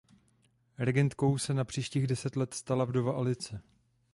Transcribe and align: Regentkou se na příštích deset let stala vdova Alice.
Regentkou 0.77 1.37
se 1.37 1.53
na 1.53 1.63
příštích 1.63 2.07
deset 2.07 2.35
let 2.35 2.53
stala 2.53 2.85
vdova 2.85 3.13
Alice. 3.13 3.61